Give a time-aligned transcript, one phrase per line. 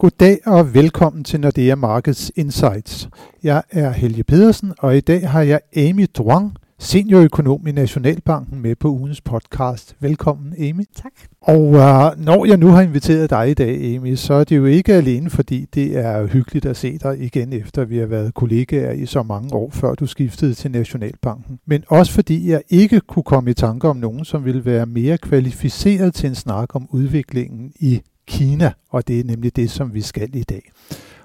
[0.00, 3.08] Goddag og velkommen til Nordea Markets Insights.
[3.42, 8.76] Jeg er Helge Pedersen, og i dag har jeg Amy Druang, seniorøkonom i Nationalbanken, med
[8.76, 9.96] på ugens podcast.
[10.00, 10.84] Velkommen, Amy.
[10.96, 11.12] Tak.
[11.40, 14.64] Og uh, når jeg nu har inviteret dig i dag, Amy, så er det jo
[14.64, 18.92] ikke alene, fordi det er hyggeligt at se dig igen, efter vi har været kollegaer
[18.92, 21.58] i så mange år, før du skiftede til Nationalbanken.
[21.66, 25.18] Men også fordi jeg ikke kunne komme i tanke om nogen, som ville være mere
[25.18, 30.02] kvalificeret til en snak om udviklingen i Kina, og det er nemlig det, som vi
[30.02, 30.70] skal i dag.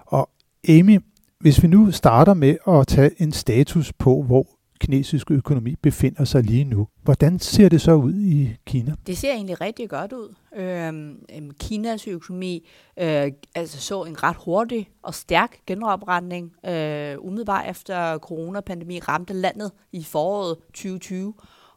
[0.05, 0.29] Og
[0.69, 0.99] Amy,
[1.39, 4.47] hvis vi nu starter med at tage en status på, hvor
[4.79, 6.87] kinesisk økonomi befinder sig lige nu.
[7.03, 8.95] Hvordan ser det så ud i Kina?
[9.07, 10.33] Det ser egentlig rigtig godt ud.
[10.55, 12.67] Øhm, øhm Kinas økonomi
[12.99, 19.71] øh, altså så en ret hurtig og stærk genopretning øh, umiddelbart efter coronapandemi ramte landet
[19.91, 21.33] i foråret 2020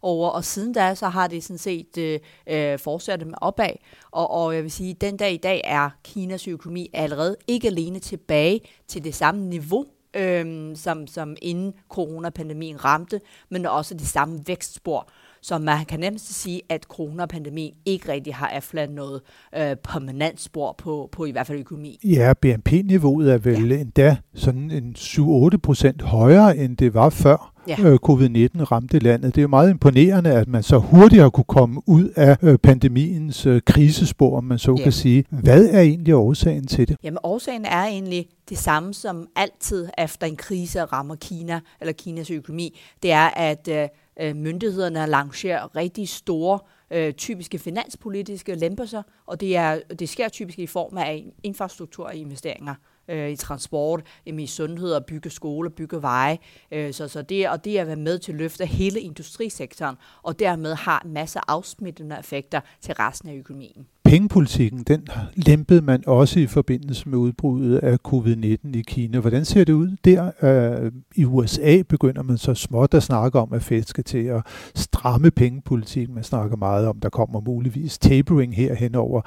[0.06, 3.70] over, og siden da, så har det sådan set øh, øh, fortsat med opad.
[4.10, 7.68] Og, og jeg vil sige, at den dag i dag er Kinas økonomi allerede ikke
[7.68, 9.84] alene tilbage til det samme niveau,
[10.16, 15.08] øh, som, som inden coronapandemien ramte, men også det samme vækstspor.
[15.42, 19.22] Så man kan nemt sige, at coronapandemien ikke rigtig har efterladt noget
[19.56, 21.98] øh, permanent spor på, på i hvert fald økonomi.
[22.04, 23.80] Ja, BNP-niveauet er vel ja.
[23.80, 27.76] endda sådan en 7-8 procent højere, end det var før ja.
[27.80, 29.34] øh, covid-19 ramte landet.
[29.34, 32.58] Det er jo meget imponerende, at man så hurtigt har kunne komme ud af øh,
[32.58, 34.82] pandemiens øh, krisespor, om man så ja.
[34.82, 35.24] kan sige.
[35.30, 36.96] Hvad er egentlig årsagen til det?
[37.02, 42.30] Jamen årsagen er egentlig det samme som altid efter en krise rammer Kina eller Kinas
[42.30, 42.78] økonomi.
[43.02, 43.88] Det er, at øh,
[44.20, 46.58] øh myndighederne lancerer rigtig store
[46.90, 52.74] øh, typiske finanspolitiske lempelser, og det, er, det sker typisk i form af infrastrukturinvesteringer
[53.08, 56.38] øh, i transport, i sundhed og bygge skole, bygge veje.
[56.72, 59.96] Øh, så, så det, og det er at være med til at løfte hele industrisektoren,
[60.22, 66.02] og dermed har masser af afsmittende effekter til resten af økonomien pengepolitikken, den lempede man
[66.06, 69.20] også i forbindelse med udbruddet af covid-19 i Kina.
[69.20, 70.30] Hvordan ser det ud der?
[70.42, 74.42] Øh, I USA begynder man så småt at snakke om, at Fed skal til at
[74.74, 76.14] stramme pengepolitikken.
[76.14, 79.20] Man snakker meget om, der kommer muligvis tapering her henover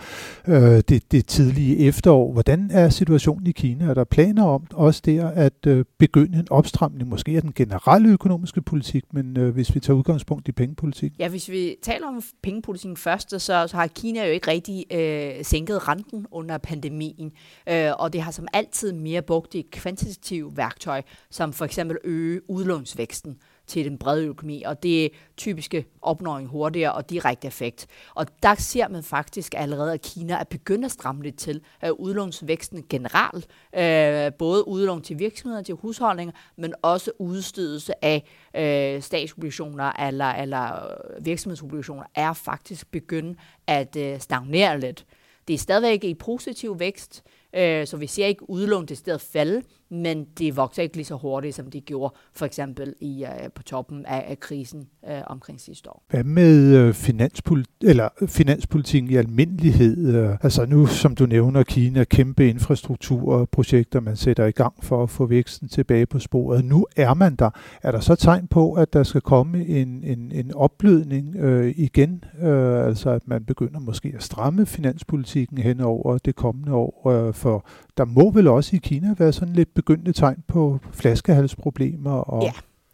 [0.47, 2.33] øh, det, det tidlige efterår.
[2.33, 3.68] Hvordan er situationen i Kina?
[3.71, 8.09] Er der planer om også der at øh, begynde en opstramning, måske af den generelle
[8.09, 11.13] økonomiske politik, men øh, hvis vi tager udgangspunkt i pengepolitik?
[11.19, 15.45] Ja, hvis vi taler om pengepolitikken først, så, så har Kina jo ikke rigtig øh,
[15.45, 17.31] sænket renten under pandemien,
[17.69, 22.49] øh, og det har som altid mere brugt det kvantitative værktøj, som for eksempel øge
[22.49, 23.37] udlånsvæksten
[23.69, 27.87] til den brede økonomi, og det er typiske opnåing hurtigere og direkte effekt.
[28.15, 31.91] Og der ser man faktisk allerede, at Kina er begyndt at stramme lidt til øh,
[31.91, 33.47] udlånsvæksten generelt,
[33.77, 38.23] øh, både udlån til virksomheder, til husholdninger, men også udstedelse af
[38.55, 45.05] øh, statsobligationer eller, eller øh, virksomhedsobligationer er faktisk begyndt at øh, stagnere lidt.
[45.47, 49.21] Det er stadigvæk i positiv vækst, øh, Øh, så vi ser ikke udlån til stedet
[49.21, 49.61] falde,
[49.91, 53.63] men det vokser ikke lige så hurtigt, som det gjorde for eksempel i, øh, på
[53.63, 56.03] toppen af, af krisen øh, omkring sidste år.
[56.09, 60.15] Hvad med uh, eller finanspolitikken i almindelighed?
[60.41, 65.25] Altså nu, som du nævner, Kina, kæmpe infrastrukturprojekter, man sætter i gang for at få
[65.25, 66.65] væksten tilbage på sporet.
[66.65, 67.49] Nu er man der.
[67.83, 72.23] Er der så tegn på, at der skal komme en, en, en opblødning øh, igen?
[72.41, 77.09] Øh, altså at man begynder måske at stramme finanspolitikken hen over det kommende år?
[77.09, 77.65] øh, for
[77.97, 82.11] der må vel også i Kina være sådan lidt begyndende tegn på flaskehalsproblemer.
[82.11, 82.51] Og ja,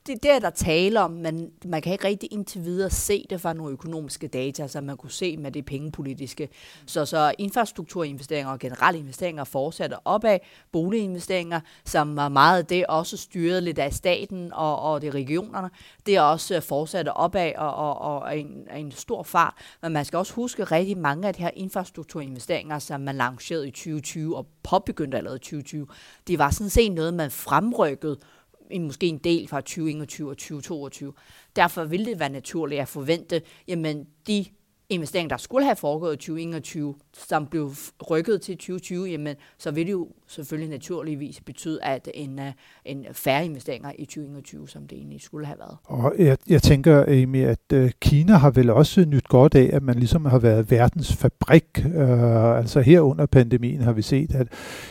[0.07, 3.41] det, det er der tale om, men man kan ikke rigtig indtil videre se det
[3.41, 6.49] fra nogle økonomiske data, som man kunne se med det pengepolitiske.
[6.85, 10.39] Så, så infrastrukturinvesteringer og generelle investeringer fortsætter opad.
[10.71, 15.69] Boliginvesteringer, som var meget det, også styret lidt af staten og, og de regionerne,
[16.05, 19.57] det er også øh, fortsætter opad og, og, og en, en stor far.
[19.81, 23.71] Men man skal også huske rigtig mange af de her infrastrukturinvesteringer, som man lancerede i
[23.71, 25.87] 2020 og påbegyndte allerede i 2020,
[26.27, 28.17] det var sådan set noget, man fremrykkede
[28.69, 31.13] en, måske en del fra 2021 og 2022.
[31.55, 34.45] Derfor vil det være naturligt at forvente, jamen de
[34.89, 37.71] investering, der skulle have foregået i 2021, som blev
[38.09, 42.51] rykket til 2020, jamen, så vil det jo selvfølgelig naturligvis betyde, at en, øh,
[42.85, 45.77] en færre investeringer i 2021, som det egentlig skulle have været.
[45.83, 49.83] Og jeg, jeg tænker, Amy, at øh, Kina har vel også nyt godt af, at
[49.83, 51.85] man ligesom har været verdens fabrik.
[51.95, 54.47] Øh, altså her under pandemien har vi set, at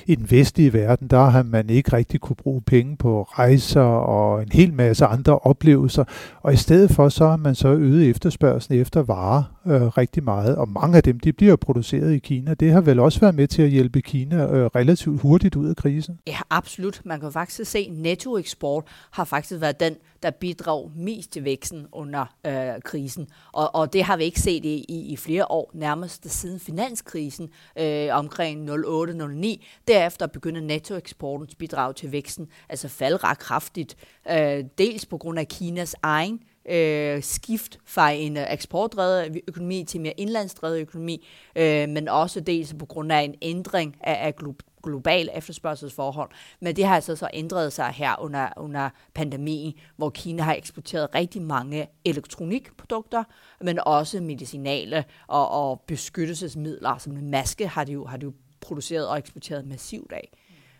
[0.07, 4.43] i den vestlige verden, der har man ikke rigtig kunne bruge penge på rejser og
[4.43, 6.05] en hel masse andre oplevelser.
[6.43, 9.43] Og i stedet for, så har man så øget efterspørgselen efter varer.
[9.67, 12.55] Øh, Øh, rigtig meget, og mange af dem, de bliver produceret i Kina.
[12.55, 15.77] Det har vel også været med til at hjælpe Kina øh, relativt hurtigt ud af
[15.77, 16.21] krisen?
[16.27, 17.01] Ja, absolut.
[17.05, 21.87] Man kan faktisk se, at nettoeksport har faktisk været den, der bidrag mest til væksten
[21.93, 23.27] under øh, krisen.
[23.53, 27.49] Og, og det har vi ikke set i, i, i flere år, nærmest siden finanskrisen
[27.79, 29.65] øh, omkring 08-09.
[29.89, 33.97] Derefter begynder nettoeksportens bidrag til væksten altså falde ret kraftigt.
[34.31, 40.01] Øh, dels på grund af Kinas egen øh, skift fra en øh, eksportdrevet økonomi til
[40.01, 41.27] mere indlandsdrevet økonomi,
[41.57, 44.35] øh, men også dels på grund af en ændring af, af
[44.83, 46.31] global efterspørgselsforhold.
[46.61, 51.15] Men det har altså så ændret sig her under, under pandemien, hvor Kina har eksporteret
[51.15, 53.25] rigtig mange elektronikprodukter,
[53.61, 58.33] men også medicinale og, og beskyttelsesmidler, som en maske har de jo, har de jo
[58.61, 60.33] produceret og eksporteret massivt af.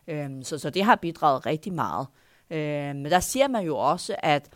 [0.09, 2.07] Øhm, så, så det har bidraget rigtig meget.
[2.51, 4.51] Øhm, men der siger man jo også, at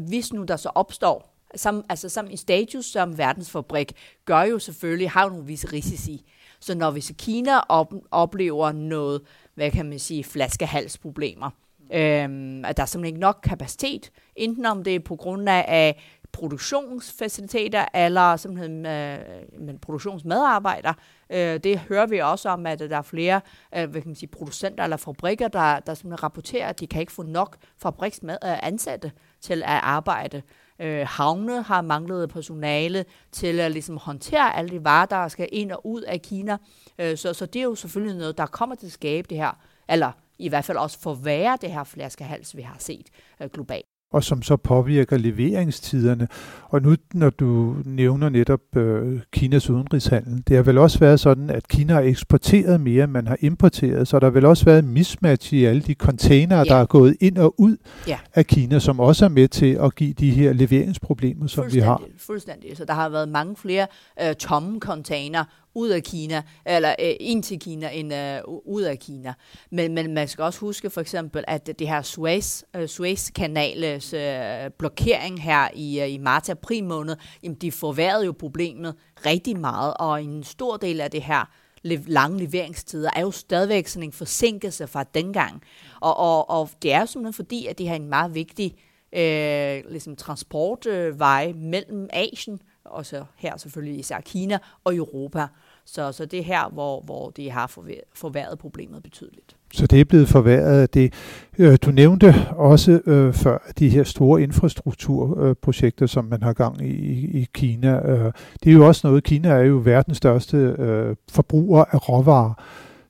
[0.00, 3.92] hvis nu der så opstår, som, altså som en status som verdensfabrik,
[4.24, 6.24] gør jo selvfølgelig, har jo nogle visse risici.
[6.60, 9.22] Så når hvis Kina op, oplever noget,
[9.54, 11.50] hvad kan man sige, flaskehalsproblemer,
[11.92, 15.64] øhm, at der er simpelthen ikke nok kapacitet, enten om det er på grund af,
[15.68, 16.02] af
[16.32, 19.18] produktionsfaciliteter eller simpelthen øh,
[19.60, 20.94] men produktionsmedarbejdere.
[21.30, 23.40] Øh, det hører vi også om, at der er flere
[23.76, 27.00] øh, hvad kan man sige, producenter eller fabrikker, der, der simpelthen rapporterer, at de kan
[27.00, 30.42] ikke få nok fabriksansatte øh, til at arbejde.
[30.80, 35.72] Øh, havne har manglet personale til at ligesom håndtere alle de varer, der skal ind
[35.72, 36.56] og ud af Kina.
[36.98, 39.60] Øh, så, så det er jo selvfølgelig noget, der kommer til at skabe det her,
[39.88, 43.06] eller i hvert fald også forværre det her flaskehals, vi har set
[43.42, 46.28] øh, globalt og som så påvirker leveringstiderne.
[46.68, 51.50] Og nu, når du nævner netop øh, Kinas udenrigshandel, det har vel også været sådan,
[51.50, 54.84] at Kina har eksporteret mere, end man har importeret, så der har vel også været
[54.84, 56.64] mismatch i alle de containere, ja.
[56.64, 57.76] der er gået ind og ud
[58.06, 58.18] ja.
[58.34, 62.02] af Kina, som også er med til at give de her leveringsproblemer, som vi har.
[62.18, 62.76] Fuldstændig.
[62.76, 63.86] Så der har været mange flere
[64.22, 65.44] øh, tomme container
[65.78, 69.34] ud af Kina, eller øh, ind til Kina, end øh, ud af Kina.
[69.70, 74.70] Men, men man skal også huske for eksempel, at det her Suez, øh, Suez-kanales øh,
[74.78, 78.94] blokering her i, øh, i marts-april måned, jamen de forværrede jo problemet
[79.26, 81.50] rigtig meget, og en stor del af det her
[81.84, 85.62] lange leveringstider er jo stadigvæk sådan en forsinkelse fra dengang.
[86.00, 88.74] Og, og, og det er jo simpelthen fordi, at det har en meget vigtig
[89.12, 95.46] øh, ligesom transportvej øh, mellem Asien, og så her selvfølgelig især Kina og Europa.
[95.92, 97.66] Så, så det er her, hvor, hvor det har
[98.14, 99.56] forværret problemet betydeligt.
[99.72, 101.12] Så det er blevet forværret af det.
[101.58, 106.86] Øh, du nævnte også øh, før de her store infrastrukturprojekter, øh, som man har gang
[106.86, 108.10] i i Kina.
[108.10, 108.32] Øh,
[108.64, 112.54] det er jo også noget, Kina er jo verdens største øh, forbruger af råvarer.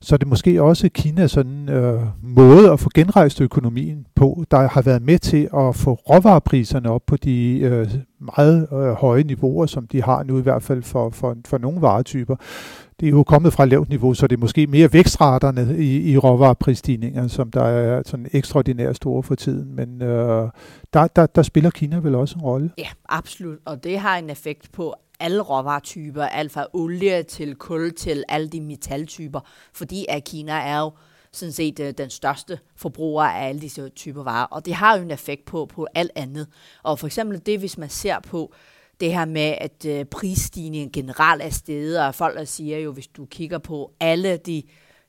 [0.01, 4.69] Så det er måske også Kinas sådan øh, måde at få genrejst økonomien på, der
[4.69, 7.89] har været med til at få råvarepriserne op på de øh,
[8.21, 11.81] meget øh, høje niveauer, som de har nu i hvert fald for, for, for nogle
[11.81, 12.37] varetyper.
[13.01, 16.19] Det er jo kommet fra lavt niveau, så det er måske mere vækstraterne i, i
[16.19, 19.77] råvareprisstigninger, som der er sådan ekstraordinært store for tiden.
[19.77, 20.49] Men øh,
[20.93, 22.71] der, der, der spiller Kina vel også en rolle?
[22.79, 23.59] Ja, absolut.
[23.65, 28.49] Og det har en effekt på alle råvaretyper, alt fra olie til kul til alle
[28.49, 29.41] de metaltyper,
[29.73, 30.93] fordi at Kina er jo
[31.33, 35.03] sådan set øh, den største forbruger af alle disse typer varer, og det har jo
[35.03, 36.47] en effekt på, på alt andet.
[36.83, 38.53] Og for eksempel det, hvis man ser på
[39.01, 43.07] det her med, at øh, prisstigningen generelt er steget, og folk der siger jo, hvis
[43.07, 44.63] du kigger på alle de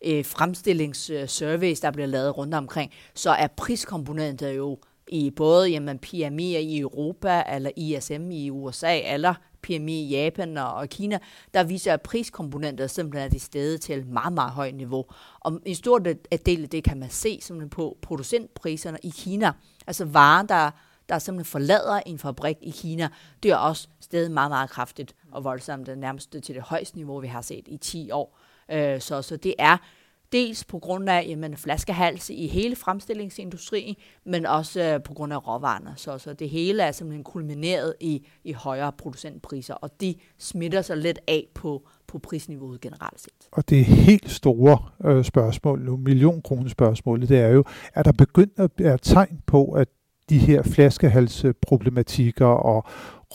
[0.05, 5.99] øh, fremstillingssurveys, øh, der bliver lavet rundt omkring, så er priskomponenter jo i både jamen,
[5.99, 11.19] PMI i Europa, eller ISM i USA, eller PMI i Japan og, Kina,
[11.53, 15.05] der viser, at priskomponenter simpelthen er de stede til meget, meget højt niveau.
[15.39, 19.51] Og en stor del af det kan man se simpelthen på producentpriserne i Kina.
[19.87, 20.71] Altså varer, der,
[21.09, 23.09] der simpelthen forlader en fabrik i Kina,
[23.43, 27.19] det er også stedet meget, meget kraftigt og voldsomt, det nærmest til det højeste niveau,
[27.19, 28.39] vi har set i 10 år.
[28.71, 29.77] Øh, så, så det er
[30.31, 33.95] Dels på grund af jamen, flaskehals i hele fremstillingsindustrien,
[34.25, 35.93] men også øh, på grund af råvarerne.
[35.95, 40.97] Så, så det hele er simpelthen kulmineret i, i højere producentpriser, og de smitter sig
[40.97, 43.47] lidt af på, på prisniveauet generelt set.
[43.51, 48.53] Og det helt store øh, spørgsmål nu, millionkroners spørgsmål, det er jo, er der begyndt
[48.59, 49.87] at være tegn på, at
[50.29, 52.83] de her flaskehalsproblematikker øh, og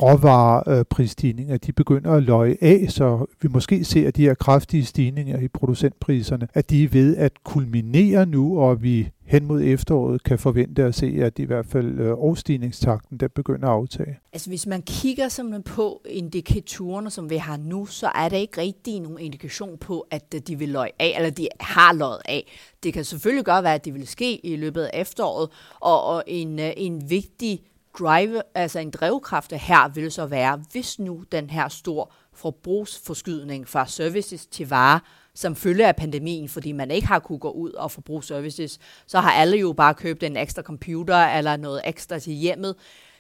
[0.01, 5.49] råvareprisstigninger, de begynder at løje af, så vi måske ser de her kraftige stigninger i
[5.49, 10.85] producentpriserne, at de er ved at kulminere nu, og vi hen mod efteråret kan forvente
[10.85, 14.19] at se, at i hvert fald øh, årstigningstakten der begynder at aftage.
[14.33, 18.61] Altså hvis man kigger simpelthen på indikatorerne, som vi har nu, så er der ikke
[18.61, 22.53] rigtig nogen indikation på, at øh, de vil løje af, eller de har løjet af.
[22.83, 26.25] Det kan selvfølgelig godt være, at det vil ske i løbet af efteråret, og, og
[26.27, 27.61] en, øh, en vigtig
[27.99, 33.87] drive, altså en drivkraft her vil så være, hvis nu den her stor forbrugsforskydning fra
[33.87, 34.99] services til varer,
[35.35, 39.21] som følge af pandemien, fordi man ikke har kunne gå ud og forbruge services, så
[39.21, 42.75] har alle jo bare købt en ekstra computer eller noget ekstra til hjemmet.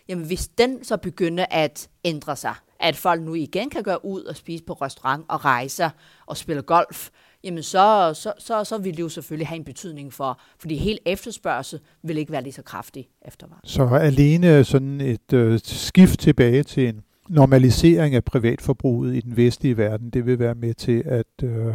[0.09, 4.23] Jamen hvis den så begynder at ændre sig, at folk nu igen kan gå ud
[4.23, 5.91] og spise på restaurant og rejse
[6.27, 7.11] og spille golf,
[7.45, 11.01] jamen så, så, så, så vil det jo selvfølgelig have en betydning for, fordi helt
[11.07, 13.69] efterspørgsel vil ikke være lige så kraftig eftervarende.
[13.69, 19.77] Så alene sådan et øh, skift tilbage til en normalisering af privatforbruget i den vestlige
[19.77, 21.75] verden, det vil være med til at øh,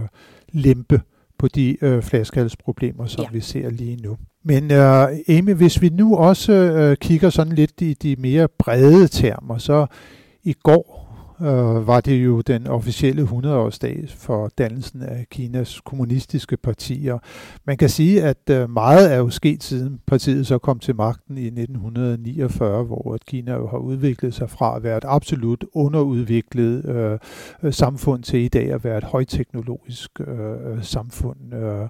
[0.51, 1.01] lempe
[1.37, 3.29] på de øh, flaskehalsproblemer, som ja.
[3.31, 4.17] vi ser lige nu.
[4.43, 9.07] Men øh, Amy, hvis vi nu også øh, kigger sådan lidt i de mere brede
[9.07, 9.85] termer, så
[10.43, 10.98] i går
[11.41, 17.17] øh, var det jo den officielle 100-årsdag for dannelsen af Kinas kommunistiske partier.
[17.65, 21.37] Man kan sige, at øh, meget er jo sket siden partiet så kom til magten
[21.37, 26.85] i 1949, hvor at Kina jo har udviklet sig fra at være et absolut underudviklet
[26.85, 31.53] øh, samfund til i dag at være et højteknologisk øh, øh samfund.
[31.53, 31.87] Øh,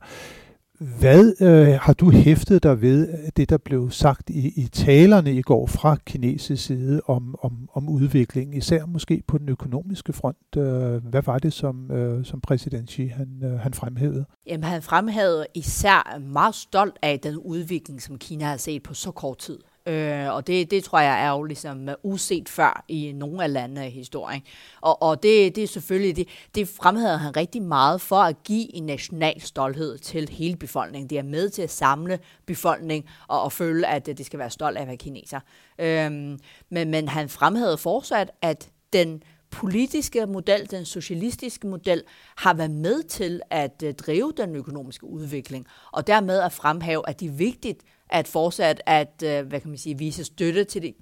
[0.80, 5.34] hvad øh, har du hæftet dig ved øh, det, der blev sagt i, i talerne
[5.34, 10.58] i går fra kinesisk side om, om, om udviklingen, især måske på den økonomiske front?
[10.58, 14.26] Øh, hvad var det, som, øh, som præsident Xi han, øh, han fremhævede?
[14.48, 19.12] Jamen, han fremhævede især meget stolt af den udvikling, som Kina har set på så
[19.12, 19.60] kort tid.
[19.90, 23.54] Øh, og det, det tror jeg er jo ligesom øh, uset før i nogle af
[23.54, 24.42] landene i historien.
[24.82, 28.76] Og, og det, det er selvfølgelig, det, det fremhæver han rigtig meget for at give
[28.76, 31.10] en national stolthed til hele befolkningen.
[31.10, 34.50] Det er med til at samle befolkningen og, og føle, at øh, det skal være
[34.50, 35.40] stolt af at være kineser.
[35.80, 36.12] Øh,
[36.70, 42.04] men, men han fremhævede fortsat, at den politiske model, den socialistiske model,
[42.38, 47.20] har været med til at øh, drive den økonomiske udvikling, og dermed at fremhæve, at
[47.20, 50.96] det er vigtigt at fortsat at øh, hvad kan man sige, vise støtte til det,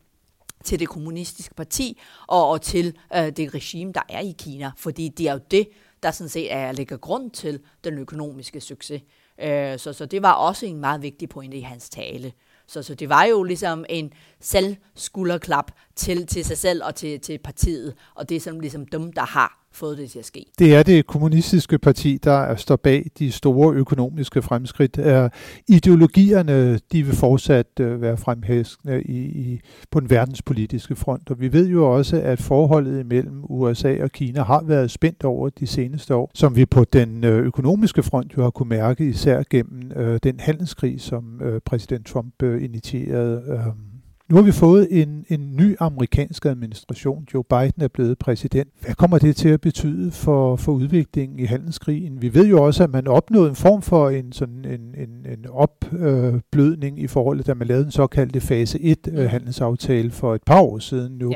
[0.64, 5.10] til det kommunistiske parti og, og til øh, det regime, der er i Kina, fordi
[5.10, 5.70] det er jo det,
[6.04, 9.02] der sådan set er ligger grund til den økonomiske succes.
[9.42, 12.34] Øh, så, så det var også en meget vigtig pointe i hans tale.
[12.68, 17.38] Så, så det var jo ligesom en selvskulderklap til, til sig selv og til, til
[17.38, 20.46] partiet, og det er sådan ligesom dem, der har fået det til at ske.
[20.60, 24.98] Det er det kommunistiske parti, der står bag de store økonomiske fremskridt.
[24.98, 25.30] Er
[25.68, 29.60] ideologierne, de vil fortsat øh, være fremhæskende i, i,
[29.92, 31.30] på den verdenspolitiske front.
[31.30, 35.50] Og vi ved jo også, at forholdet mellem USA og Kina har været spændt over
[35.50, 39.44] de seneste år, som vi på den øh, økonomiske front jo har kunne mærke, især
[39.50, 43.44] gennem øh, den handelskrig, som øh, præsident Trump øh, initierede.
[43.48, 43.97] Øh,
[44.30, 47.28] nu har vi fået en, en ny amerikansk administration.
[47.34, 48.70] Joe Biden er blevet præsident.
[48.82, 52.22] Hvad kommer det til at betyde for, for udviklingen i handelskrigen?
[52.22, 55.46] Vi ved jo også, at man opnåede en form for en, sådan en, en, en
[55.50, 60.44] opblødning i forhold til, da man lavede en såkaldte fase 1 øh, handelsaftale for et
[60.44, 61.32] par år siden nu.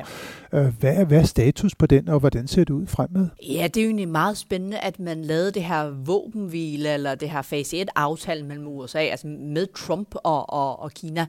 [0.53, 0.60] Ja.
[0.60, 3.27] Øh, hvad, er, hvad er status på den, og hvordan ser det ud fremad?
[3.50, 7.29] Ja, det er jo egentlig meget spændende, at man lavede det her våbenhvile, eller det
[7.29, 11.25] her fase 1-aftale mellem USA, altså med Trump og, og, og Kina.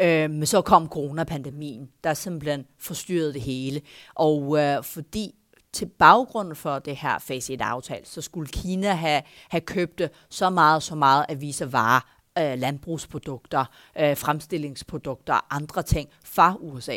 [0.00, 3.80] Øh, men så kom coronapandemien, der simpelthen forstyrrede det hele.
[4.14, 5.34] Og øh, fordi
[5.72, 10.82] til baggrund for det her fase 1-aftale, så skulle Kina have, have købt så meget,
[10.82, 12.00] så meget af vise varer,
[12.38, 13.64] øh, landbrugsprodukter,
[13.98, 16.96] øh, fremstillingsprodukter og andre ting fra USA.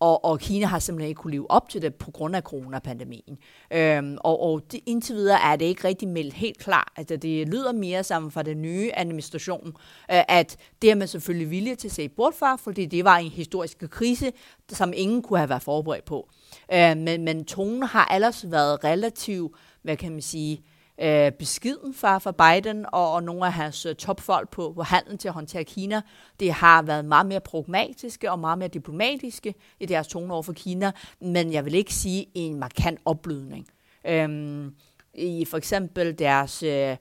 [0.00, 3.38] Og, og Kina har simpelthen ikke kunne leve op til det på grund af coronapandemien.
[3.70, 6.88] Øhm, og og det, indtil videre er det ikke rigtig meldt helt klart.
[6.96, 9.66] Altså, det lyder mere sammen fra den nye administration,
[10.10, 13.16] øh, at det er man selvfølgelig villig til at se bort fra, fordi det var
[13.16, 14.32] en historisk krise,
[14.68, 16.28] som ingen kunne have været forberedt på.
[16.72, 19.52] Øh, men, men tonen har ellers været relativt,
[19.82, 23.86] hvad kan man sige, øh, Øh, beskeden fra, fra Biden og, og nogle af hans
[23.86, 26.00] øh, topfolk på, på handel til at håndtere Kina.
[26.40, 30.52] Det har været meget mere pragmatiske og meget mere diplomatiske i deres tone over for
[30.52, 33.66] Kina, men jeg vil ikke sige en markant opblødning.
[34.06, 34.74] Øhm,
[35.14, 36.96] I for eksempel deres øh,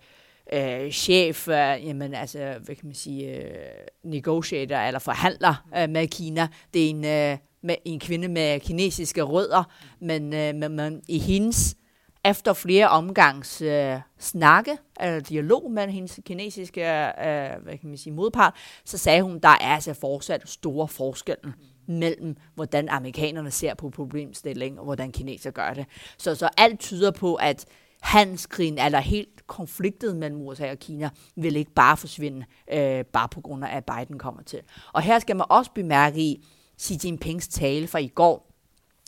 [0.53, 3.51] øh, chef, øh, jamen altså, hvad kan man sige, øh,
[4.03, 9.21] negotiator eller forhandler øh, med Kina, det er en, øh, med, en kvinde med kinesiske
[9.21, 9.63] rødder,
[9.99, 11.75] men, øh, men, men i hendes
[12.29, 18.13] efter flere omgangs øh, snakke, eller dialog med hendes kinesiske øh, hvad kan man sige,
[18.13, 18.55] modpart,
[18.85, 21.53] så sagde hun, der er altså fortsat store forskelle
[21.87, 25.85] mellem, hvordan amerikanerne ser på problemstillingen, og hvordan kineser gør det.
[26.17, 27.65] Så, så alt tyder på, at
[28.01, 33.41] handelskrigen, eller helt konfliktet mellem USA og Kina, vil ikke bare forsvinde, øh, bare på
[33.41, 34.59] grund af, at Biden kommer til.
[34.93, 36.45] Og her skal man også bemærke i
[36.81, 38.47] Xi Jinpings tale fra i går,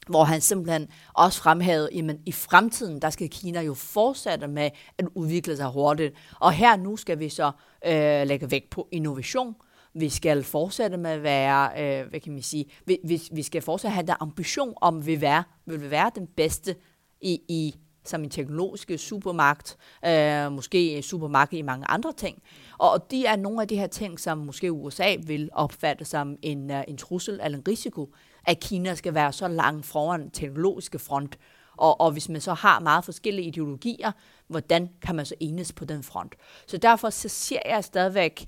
[0.10, 5.08] hvor han simpelthen også fremhævede, at i fremtiden, der skal Kina jo fortsætte med at
[5.16, 6.16] udvikle sig hurtigt.
[6.40, 7.52] Og her nu skal vi så
[7.86, 9.56] øh, lægge vægt på innovation.
[9.94, 13.62] Vi skal fortsætte med at være, øh, hvad kan man sige, vi, vi, vi skal
[13.62, 16.76] fortsætte have den ambition om, at vi, være, vil være den bedste
[17.22, 22.42] i, i som en teknologisk supermagt, øh, måske supermagt i mange andre ting.
[22.78, 26.72] Og de er nogle af de her ting, som måske USA vil opfatte som en,
[26.72, 28.14] øh, en trussel eller en risiko,
[28.50, 31.38] at Kina skal være så langt foran den teknologiske front.
[31.78, 34.12] Og, og hvis man så har meget forskellige ideologier,
[34.48, 36.36] hvordan kan man så enes på den front?
[36.68, 38.48] Så derfor så ser jeg stadigvæk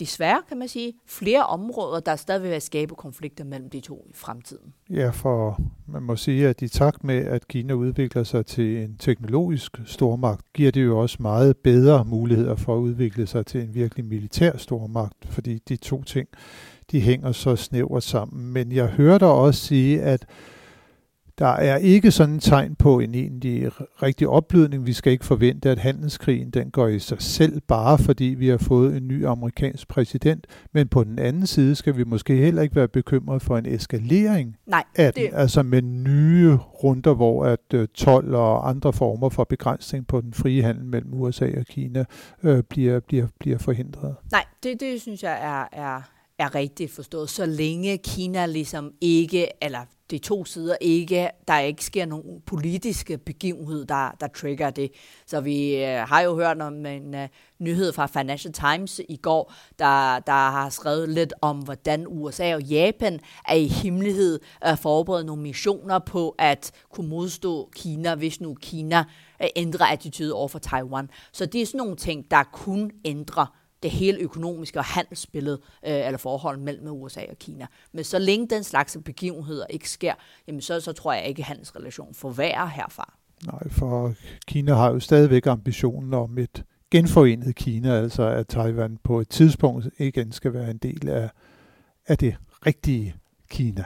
[0.00, 4.12] desværre, kan man sige, flere områder, der stadig vil skabe konflikter mellem de to i
[4.14, 4.74] fremtiden.
[4.90, 8.96] Ja, for man må sige, at i takt med, at Kina udvikler sig til en
[8.98, 13.74] teknologisk stormagt, giver det jo også meget bedre muligheder for at udvikle sig til en
[13.74, 16.28] virkelig militær stormagt, fordi de to ting,
[16.90, 18.52] de hænger så snævert sammen.
[18.52, 20.26] Men jeg hørte også sige, at
[21.38, 23.70] der er ikke sådan en tegn på en egentlig
[24.02, 24.86] rigtig opblødning.
[24.86, 28.58] Vi skal ikke forvente, at handelskrigen den går i sig selv, bare fordi vi har
[28.58, 30.46] fået en ny amerikansk præsident.
[30.72, 34.56] Men på den anden side skal vi måske heller ikke være bekymret for en eskalering
[34.66, 35.22] Nej, af den.
[35.22, 35.30] Det...
[35.32, 40.20] Altså med nye runder, hvor at uh, øh, 12 og andre former for begrænsning på
[40.20, 42.04] den frie handel mellem USA og Kina
[42.42, 44.14] uh, bliver, bliver, bliver forhindret.
[44.32, 46.00] Nej, det, det synes jeg er, er,
[46.38, 49.78] er rigtigt forstået, så længe Kina ligesom ikke, eller
[50.10, 54.90] de to sider ikke, der ikke sker nogen politiske begivenhed, der, der trigger det.
[55.26, 59.52] Så vi øh, har jo hørt om en øh, nyhed fra Financial Times i går,
[59.78, 65.26] der, der har skrevet lidt om, hvordan USA og Japan er i hemmelighed uh, forberedt
[65.26, 69.04] nogle missioner på at kunne modstå Kina, hvis nu Kina
[69.42, 71.10] øh, ændrer attitude over for Taiwan.
[71.32, 76.06] Så det er sådan nogle ting, der kun ændrer det hele økonomiske og handelsbillede øh,
[76.06, 77.66] eller forhold mellem USA og Kina.
[77.92, 80.14] Men så længe den slags begivenheder ikke sker,
[80.46, 83.14] jamen så, så tror jeg ikke, at handelsrelationen forværrer herfra.
[83.46, 84.14] Nej, for
[84.46, 89.86] Kina har jo stadigvæk ambitionen om et genforenet Kina, altså at Taiwan på et tidspunkt
[89.98, 91.30] igen skal være en del af,
[92.06, 93.14] af det rigtige
[93.50, 93.84] Kina.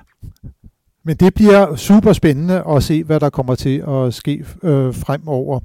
[1.03, 5.61] Men det bliver super spændende at se, hvad der kommer til at ske øh, fremover.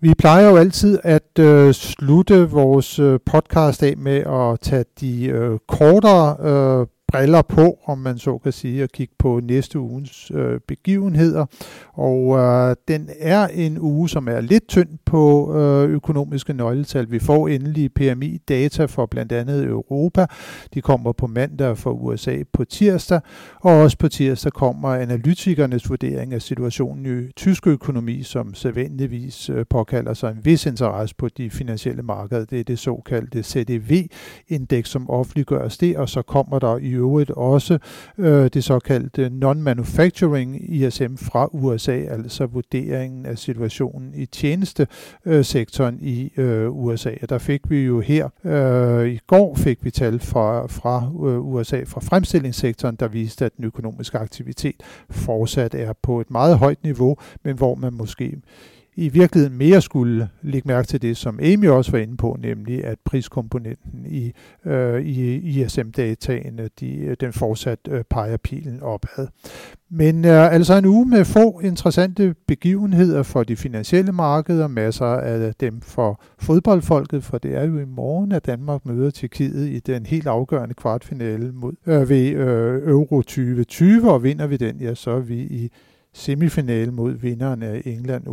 [0.00, 5.26] Vi plejer jo altid at øh, slutte vores øh, podcast af med at tage de
[5.26, 10.30] øh, kortere øh, briller på, om man så kan sige, og kigge på næste ugens
[10.34, 11.46] øh, begivenheder.
[11.92, 17.10] Og øh, den er en uge, som er lidt tynd på øh, økonomiske nøgletal.
[17.10, 20.26] Vi får endelig PMI-data for blandt andet Europa.
[20.74, 23.20] De kommer på mandag for USA på tirsdag,
[23.60, 29.64] og også på tirsdag kommer analytikernes vurdering af situationen i tysk økonomi, som sædvanligvis øh,
[29.70, 32.44] påkalder sig en vis interesse på de finansielle markeder.
[32.44, 37.78] Det er det såkaldte CDV-indeks, som offentliggøres det, og så kommer der i øvrigt også
[38.18, 46.70] øh, det såkaldte non-manufacturing ISM fra USA, altså vurderingen af situationen i tjenestesektoren i øh,
[46.70, 47.10] USA.
[47.22, 51.46] Og der fik vi jo her øh, i går fik vi tal fra, fra øh,
[51.46, 56.82] USA fra fremstillingssektoren, der viste, at den økonomiske aktivitet fortsat er på et meget højt
[56.82, 58.36] niveau, men hvor man måske
[58.98, 62.84] i virkeligheden mere skulle lægge mærke til det, som Amy også var inde på, nemlig
[62.84, 64.32] at priskomponenten i,
[64.66, 69.28] øh, i ISM-dataene, de, den fortsat øh, peger pilen opad.
[69.90, 75.54] Men øh, altså en uge med få interessante begivenheder for de finansielle markeder, masser af
[75.54, 80.06] dem for fodboldfolket, for det er jo i morgen, at Danmark møder Tjekkiet i den
[80.06, 85.10] helt afgørende kvartfinale mod øh, ved øh, Euro 2020, og vinder vi den, ja, så
[85.10, 85.70] er vi i
[86.12, 88.26] semifinale mod vinderen af England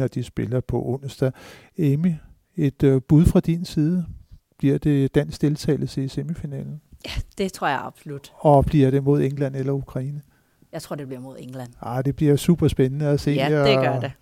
[0.00, 1.32] og de spiller på onsdag.
[1.78, 2.12] Amy,
[2.56, 4.06] et øh, bud fra din side.
[4.58, 6.80] Bliver det dansk deltagelse i semifinalen?
[7.06, 8.32] Ja, det tror jeg absolut.
[8.38, 10.22] Og bliver det mod England eller Ukraine?
[10.72, 11.68] Jeg tror, det bliver mod England.
[11.82, 14.12] Ah, det bliver super spændende at se, ja, det gør det.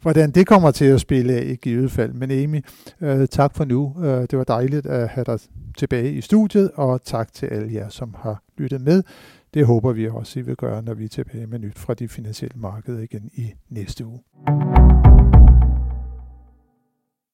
[0.00, 2.12] hvordan det kommer til at spille af i givet fald.
[2.12, 2.64] Men Amy,
[3.00, 3.96] øh, tak for nu.
[3.98, 5.38] Øh, det var dejligt at have dig
[5.76, 9.02] tilbage i studiet, og tak til alle jer, som har lyttet med.
[9.54, 12.08] Det håber vi også, I vil gøre, når vi er tilbage med nyt fra de
[12.08, 14.20] finansielle markeder igen i næste uge.